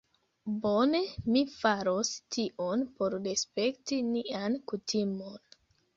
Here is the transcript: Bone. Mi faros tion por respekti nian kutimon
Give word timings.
Bone. 0.61 1.01
Mi 1.35 1.43
faros 1.57 2.11
tion 2.37 2.87
por 3.03 3.19
respekti 3.29 4.03
nian 4.11 4.57
kutimon 4.73 5.39